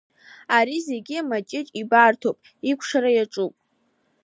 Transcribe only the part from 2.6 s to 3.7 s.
икәшара иаҿуп.